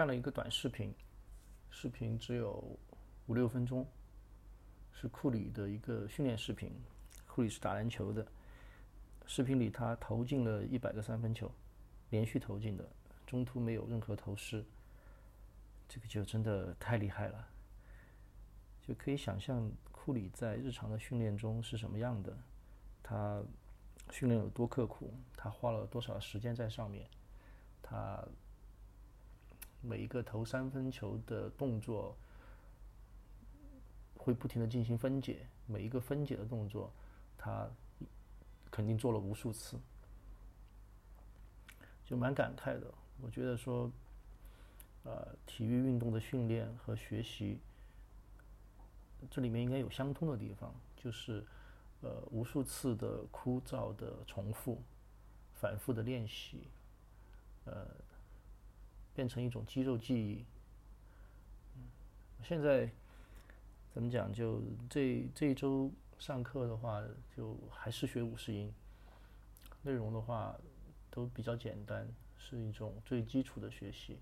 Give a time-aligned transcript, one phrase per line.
[0.00, 0.94] 看了一个短视频
[1.68, 2.64] 视频只有
[3.26, 3.86] 五六分钟
[4.92, 6.72] 是库里的一个训练视频
[7.26, 8.26] 库里是打篮球的。
[9.26, 11.52] 视频里他投进了一百个三分球
[12.08, 12.88] 连续投进的
[13.26, 14.64] 中途没有任何投失
[15.86, 17.46] 这个就真的太厉害了。
[18.80, 22.34] 就可以想象库里在日常的训练中是什么样的
[23.02, 23.42] 他
[24.10, 27.06] 训练有多刻苦，他花了多少时间在上面，
[27.82, 28.22] 他
[29.80, 32.16] 每一个投三分球的动作
[34.16, 36.92] 会不停的进行分解，每一个分解的动作，
[37.38, 37.68] 他
[38.70, 39.78] 肯定做了无数次，
[42.04, 42.92] 就蛮感慨的。
[43.22, 43.90] 我觉得说，
[45.04, 47.58] 呃，体育运动的训练和学习。
[49.30, 51.44] 这里面应该有相通的地方，就是
[52.02, 54.80] 呃无数次的枯燥的重复、
[55.54, 56.68] 反复的练习，
[57.64, 57.86] 呃，
[59.14, 60.44] 变成一种肌肉记忆。
[62.42, 62.90] 现在
[63.92, 64.32] 怎么讲？
[64.32, 67.02] 就这这一周上课的话，
[67.36, 68.72] 就还是学五十音，
[69.82, 70.56] 内容的话
[71.10, 74.18] 都比较简单，是一种最基础的学习，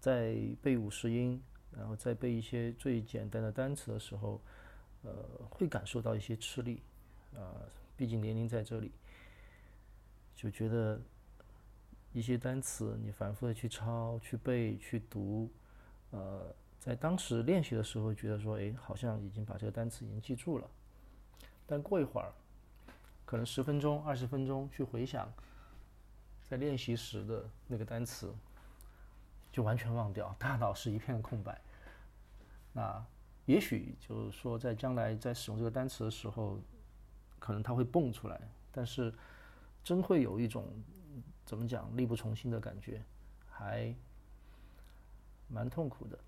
[0.00, 1.42] 在背五十音。
[1.76, 4.40] 然后在背一些最简单的单词的时候，
[5.06, 6.82] 呃，会感受到一些吃力，
[7.36, 7.62] 啊，
[7.96, 8.90] 毕竟年龄在这里，
[10.34, 11.00] 就觉得
[12.12, 15.48] 一些单词你反复的去抄、去背、去读，
[16.10, 20.68] 呃，在当时练习的时候觉得说，哎，好像已经把这个单词已经记住了，
[21.66, 22.32] 但过一会儿，
[23.24, 25.32] 可能十分钟、二十分钟去回想，
[26.42, 28.34] 在练习时的那个单词，
[29.52, 31.60] 就完全忘掉，大脑是一片空白。
[32.72, 33.06] 那
[33.46, 36.60] 也许就是说，在将来在使用这个单词的时候，
[37.38, 38.40] 可能它会蹦出来，
[38.70, 39.12] 但是
[39.82, 40.68] 真会有一种
[41.44, 43.02] 怎么讲力不从心的感觉，
[43.48, 43.94] 还
[45.48, 46.18] 蛮痛苦的。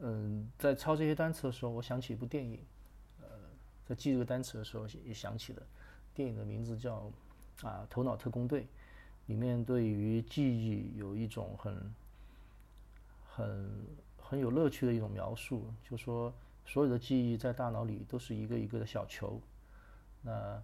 [0.00, 2.60] 嗯，在抄这些单词的时候，我想起一部电影，
[3.20, 3.26] 呃，
[3.84, 5.62] 在记这个单词的时候也想起了，
[6.14, 7.10] 电影的名字叫
[7.62, 8.62] 啊《头脑特工队》，
[9.26, 11.94] 里面对于记忆有一种很。
[13.38, 13.70] 很
[14.28, 16.30] 很有乐趣的一种描述，就说
[16.66, 19.40] 所有的记忆在大脑里都是一个一个的小球。
[20.20, 20.62] 那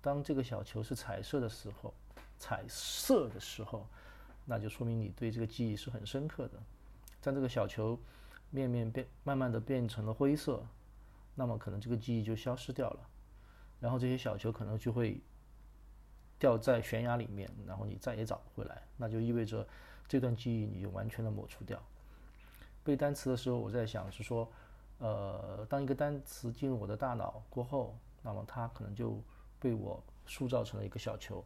[0.00, 1.92] 当这个小球是彩色的时候，
[2.38, 3.84] 彩色的时候，
[4.44, 6.62] 那就说明你对这个记忆是很深刻的。
[7.20, 7.98] 当这个小球
[8.50, 10.64] 面面变慢慢的变成了灰色，
[11.34, 13.00] 那么可能这个记忆就消失掉了。
[13.80, 15.20] 然后这些小球可能就会
[16.38, 18.82] 掉在悬崖里面，然后你再也找不回来。
[18.96, 19.66] 那就意味着。
[20.10, 21.78] 这段记忆你就完全的抹除掉。
[22.88, 24.50] 背单词的时候，我在想是说，
[24.96, 29.20] 呃，当一个单词进入我的大脑过后，那么它可能就
[29.60, 31.44] 被我塑造成了一个小球，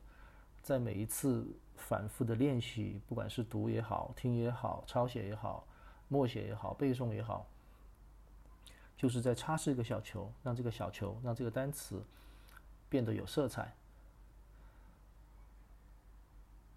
[0.63, 1.45] 在每一次
[1.75, 5.67] 反复的练习，不管是读也好、听也好、抄写也好、
[6.07, 7.45] 默写也好、背诵也好，
[8.97, 12.05] 就是在擦拭一个小球，让这个小球，让这个单词
[12.89, 13.75] 变得有色彩。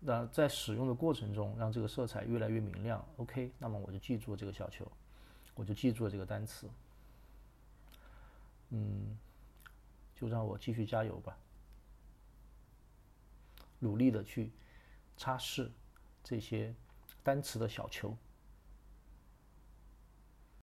[0.08, 3.04] 那在使用的过程中，让这个色彩越来越明亮。
[3.18, 4.86] OK，那么我就记住了这个小球，
[5.56, 6.70] 我就记住了这个单词。
[8.70, 9.18] 嗯，
[10.16, 11.36] 就让我继续加油吧，
[13.80, 14.52] 努力的去
[15.18, 15.70] 擦拭
[16.24, 16.72] 这些
[17.24, 18.16] 单词的小球。